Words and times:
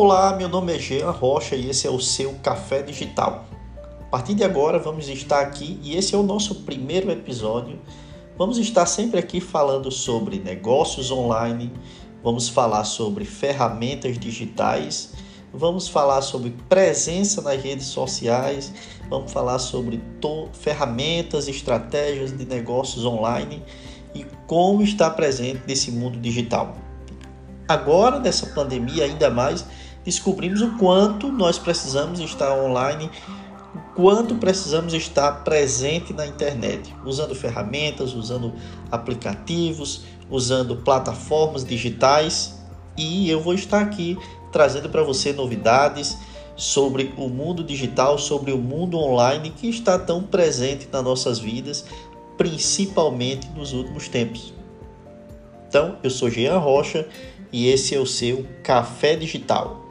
Olá, 0.00 0.36
meu 0.36 0.48
nome 0.48 0.72
é 0.72 0.78
Jean 0.78 1.10
Rocha 1.10 1.56
e 1.56 1.68
esse 1.68 1.84
é 1.84 1.90
o 1.90 1.98
seu 1.98 2.32
Café 2.34 2.82
Digital. 2.82 3.46
A 4.00 4.04
partir 4.04 4.32
de 4.32 4.44
agora 4.44 4.78
vamos 4.78 5.08
estar 5.08 5.40
aqui 5.40 5.76
e 5.82 5.96
esse 5.96 6.14
é 6.14 6.16
o 6.16 6.22
nosso 6.22 6.62
primeiro 6.62 7.10
episódio. 7.10 7.80
Vamos 8.36 8.58
estar 8.58 8.86
sempre 8.86 9.18
aqui 9.18 9.40
falando 9.40 9.90
sobre 9.90 10.38
negócios 10.38 11.10
online, 11.10 11.72
vamos 12.22 12.48
falar 12.48 12.84
sobre 12.84 13.24
ferramentas 13.24 14.16
digitais, 14.20 15.14
vamos 15.52 15.88
falar 15.88 16.22
sobre 16.22 16.54
presença 16.68 17.42
nas 17.42 17.60
redes 17.60 17.86
sociais, 17.86 18.72
vamos 19.10 19.32
falar 19.32 19.58
sobre 19.58 20.00
ferramentas, 20.52 21.48
estratégias 21.48 22.30
de 22.38 22.46
negócios 22.46 23.04
online 23.04 23.64
e 24.14 24.24
como 24.46 24.80
estar 24.80 25.10
presente 25.10 25.62
nesse 25.66 25.90
mundo 25.90 26.20
digital. 26.20 26.76
Agora, 27.68 28.18
nessa 28.18 28.46
pandemia, 28.46 29.04
ainda 29.04 29.28
mais, 29.28 29.66
descobrimos 30.04 30.62
o 30.62 30.76
quanto 30.78 31.30
nós 31.30 31.58
precisamos 31.58 32.20
estar 32.20 32.52
online, 32.52 33.10
o 33.74 33.94
quanto 33.94 34.36
precisamos 34.36 34.94
estar 34.94 35.44
presente 35.44 36.12
na 36.12 36.26
internet, 36.26 36.94
usando 37.04 37.34
ferramentas, 37.34 38.14
usando 38.14 38.52
aplicativos, 38.90 40.02
usando 40.30 40.76
plataformas 40.76 41.64
digitais. 41.64 42.58
E 42.96 43.30
eu 43.30 43.40
vou 43.40 43.54
estar 43.54 43.80
aqui 43.80 44.18
trazendo 44.50 44.88
para 44.88 45.02
você 45.02 45.32
novidades 45.32 46.16
sobre 46.56 47.14
o 47.16 47.28
mundo 47.28 47.62
digital, 47.62 48.18
sobre 48.18 48.50
o 48.50 48.58
mundo 48.58 48.98
online 48.98 49.50
que 49.50 49.68
está 49.68 49.98
tão 49.98 50.22
presente 50.22 50.88
nas 50.90 51.04
nossas 51.04 51.38
vidas, 51.38 51.84
principalmente 52.36 53.48
nos 53.50 53.72
últimos 53.72 54.08
tempos. 54.08 54.52
Então, 55.68 55.98
eu 56.02 56.10
sou 56.10 56.30
Jean 56.30 56.58
Rocha 56.58 57.06
e 57.52 57.68
esse 57.68 57.94
é 57.94 58.00
o 58.00 58.06
seu 58.06 58.46
Café 58.62 59.14
Digital. 59.14 59.87